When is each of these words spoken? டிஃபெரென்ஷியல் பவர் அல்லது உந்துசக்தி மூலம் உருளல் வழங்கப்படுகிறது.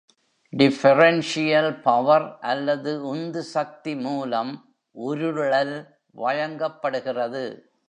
டிஃபெரென்ஷியல் 0.53 1.81
பவர் 1.81 2.37
அல்லது 2.39 3.15
உந்துசக்தி 3.15 4.01
மூலம் 4.01 4.75
உருளல் 4.91 5.87
வழங்கப்படுகிறது. 6.11 7.73